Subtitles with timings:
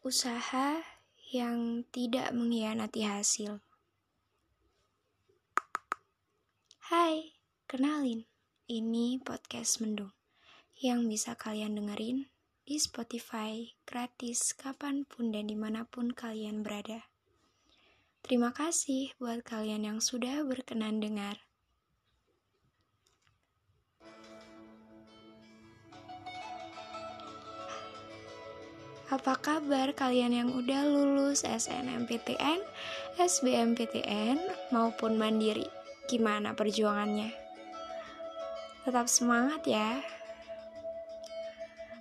[0.00, 0.80] Usaha
[1.28, 3.60] yang tidak mengkhianati hasil.
[6.88, 7.36] Hai,
[7.68, 8.24] kenalin,
[8.64, 10.08] ini podcast Mendung
[10.80, 12.32] yang bisa kalian dengerin
[12.64, 17.04] di Spotify gratis kapan pun dan di mana pun kalian berada.
[18.24, 21.44] Terima kasih buat kalian yang sudah berkenan dengar.
[29.10, 32.62] Apa kabar kalian yang udah lulus SNMPTN,
[33.18, 34.38] SBMPTN,
[34.70, 35.66] maupun mandiri?
[36.06, 37.34] Gimana perjuangannya?
[38.86, 39.98] Tetap semangat ya.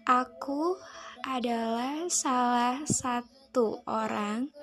[0.06, 0.78] Aku
[1.26, 4.54] adalah salah satu orang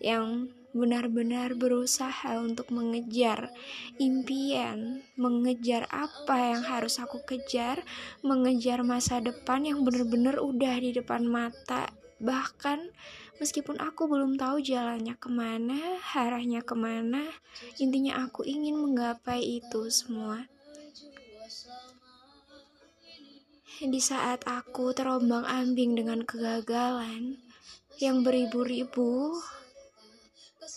[0.00, 3.50] yang benar-benar berusaha untuk mengejar
[3.98, 7.82] impian, mengejar apa yang harus aku kejar,
[8.22, 11.99] mengejar masa depan yang benar-benar udah di depan mata.
[12.20, 12.92] Bahkan
[13.40, 17.24] meskipun aku belum tahu jalannya ke mana, arahnya ke mana,
[17.80, 20.44] intinya aku ingin menggapai itu semua.
[23.80, 27.40] Di saat aku terombang ambing dengan kegagalan
[27.96, 29.40] yang beribu-ribu,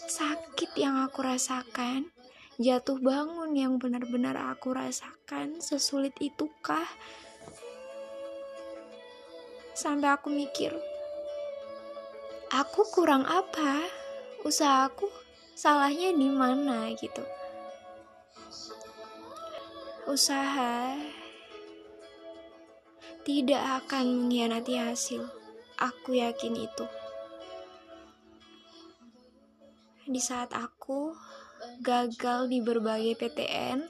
[0.08, 2.08] sakit yang aku rasakan,
[2.56, 6.88] jatuh bangun yang benar-benar aku rasakan, sesulit itukah?
[9.76, 10.72] Sampai aku mikir,
[12.54, 13.82] aku kurang apa?
[14.46, 15.10] Usaha aku
[15.58, 17.26] salahnya di mana gitu.
[20.06, 20.94] Usaha
[23.26, 25.26] tidak akan mengkhianati hasil.
[25.82, 26.86] Aku yakin itu
[30.04, 31.16] di saat aku
[31.80, 33.88] gagal di berbagai PTN,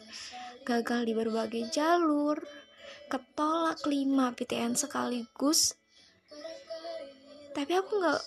[0.61, 2.37] gagal di berbagai jalur,
[3.09, 5.73] ketolak lima PTN sekaligus,
[7.53, 8.21] tapi aku nggak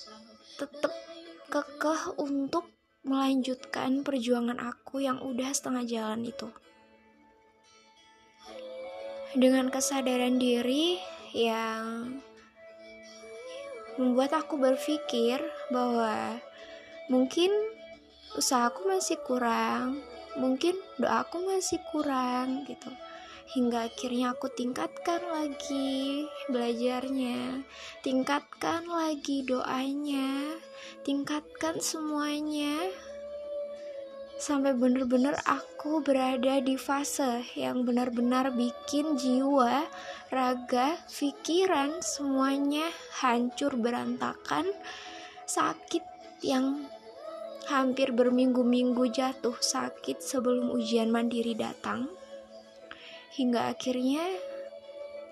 [0.57, 0.93] tetap
[1.53, 2.67] kekeh untuk
[3.07, 6.49] melanjutkan perjuangan aku yang udah setengah jalan itu.
[9.37, 10.97] Dengan kesadaran diri
[11.37, 12.19] yang
[14.01, 16.41] membuat aku berpikir bahwa
[17.09, 17.53] mungkin
[18.37, 20.05] usahaku masih kurang
[20.37, 22.93] mungkin doaku masih kurang gitu
[23.55, 27.63] hingga akhirnya aku tingkatkan lagi belajarnya.
[28.03, 30.59] Tingkatkan lagi doanya.
[31.07, 32.91] Tingkatkan semuanya.
[34.37, 39.89] Sampai bener-bener aku berada di fase yang benar-benar bikin jiwa,
[40.29, 42.85] raga, pikiran semuanya
[43.25, 44.69] hancur berantakan,
[45.49, 46.05] sakit
[46.45, 46.85] yang
[47.65, 52.07] hampir berminggu-minggu jatuh sakit sebelum ujian mandiri datang.
[53.35, 54.23] Hingga akhirnya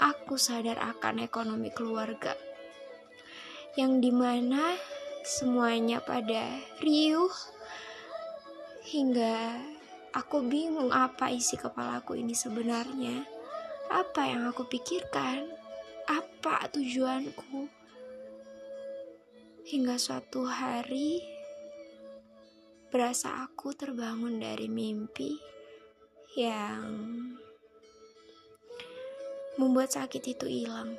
[0.03, 2.35] aku sadar akan ekonomi keluarga.
[3.79, 4.75] Yang di mana
[5.25, 7.33] semuanya pada riuh
[8.85, 9.57] hingga
[10.13, 13.25] aku bingung apa isi kepalaku ini sebenarnya.
[13.91, 15.49] Apa yang aku pikirkan?
[16.05, 17.71] Apa tujuanku?
[19.65, 21.25] Hingga suatu hari
[22.93, 25.35] berasa aku terbangun dari mimpi
[26.37, 26.85] yang
[29.55, 30.99] membuat sakit itu hilang.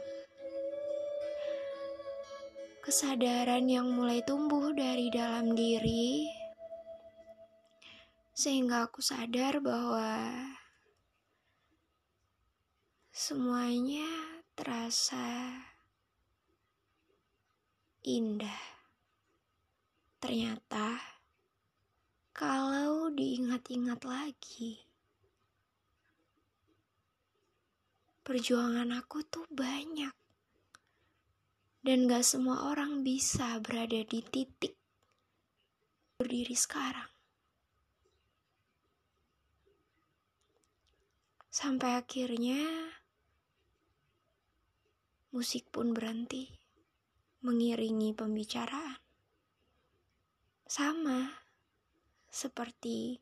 [2.86, 6.30] Kesadaran yang mulai tumbuh dari dalam diri,
[8.36, 10.30] sehingga aku sadar bahwa
[13.10, 14.06] semuanya
[14.54, 15.56] terasa
[18.06, 18.64] indah.
[20.22, 21.02] Ternyata
[22.36, 24.86] kalau diingat-ingat lagi,
[28.26, 30.10] perjuangan aku tuh banyak.
[31.86, 34.74] Dan gak semua orang bisa berada di titik
[36.18, 37.06] berdiri sekarang.
[41.54, 42.90] Sampai akhirnya
[45.30, 46.50] musik pun berhenti
[47.46, 48.98] mengiringi pembicaraan.
[50.66, 51.30] Sama
[52.26, 53.22] seperti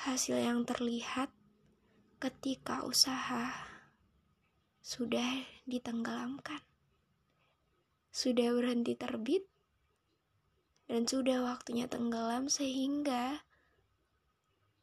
[0.00, 1.28] hasil yang terlihat
[2.20, 3.48] ketika usaha
[4.84, 6.60] sudah ditenggelamkan,
[8.12, 9.48] sudah berhenti terbit,
[10.84, 13.40] dan sudah waktunya tenggelam sehingga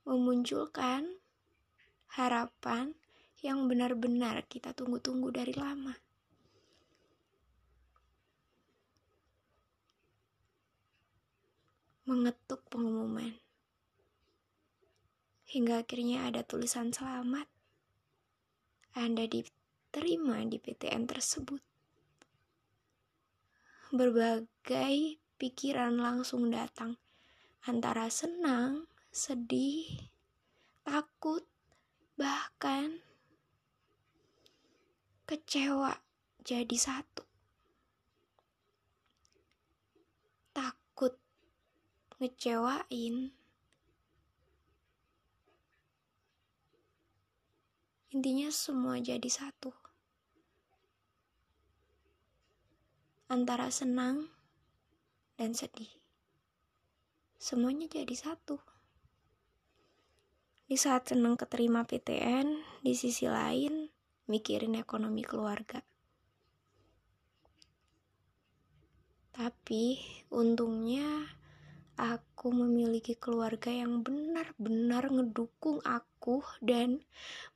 [0.10, 1.22] memunculkan
[2.18, 2.98] harapan
[3.46, 5.94] yang benar-benar kita tunggu-tunggu dari lama.
[12.08, 13.36] mengetuk pengumuman.
[15.48, 17.48] Hingga akhirnya ada tulisan selamat.
[19.00, 21.64] Anda diterima di PTN tersebut.
[23.88, 27.00] berbagai pikiran langsung datang
[27.64, 28.84] antara senang,
[29.16, 29.88] sedih,
[30.84, 31.48] takut,
[32.20, 33.00] bahkan
[35.24, 35.96] kecewa
[36.44, 37.24] jadi satu.
[40.52, 41.16] Takut
[42.20, 43.32] ngecewain.
[48.18, 49.70] Intinya semua jadi satu.
[53.30, 54.34] Antara senang
[55.38, 55.94] dan sedih.
[57.38, 58.58] Semuanya jadi satu.
[60.66, 63.86] Di saat senang keterima PTN, di sisi lain
[64.26, 65.86] mikirin ekonomi keluarga.
[69.30, 70.02] Tapi
[70.34, 71.38] untungnya
[71.98, 77.02] aku memiliki keluarga yang benar-benar ngedukung aku dan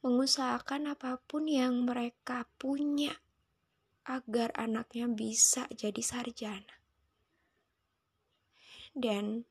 [0.01, 3.13] mengusahakan apa pun yang mereka punya
[4.09, 6.75] agar anaknya bisa jadi sarjana.
[8.91, 9.45] Dan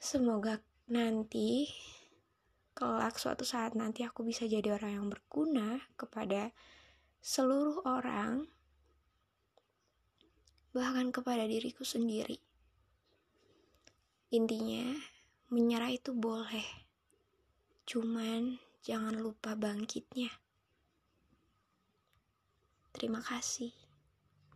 [0.00, 1.68] semoga nanti
[2.72, 6.50] kelak suatu saat nanti aku bisa jadi orang yang berguna kepada
[7.22, 8.48] seluruh orang
[10.72, 12.40] bahkan kepada diriku sendiri.
[14.32, 14.96] Intinya,
[15.52, 16.64] menyerah itu boleh.
[17.84, 20.32] Cuman jangan lupa bangkitnya.
[22.96, 23.81] Terima kasih.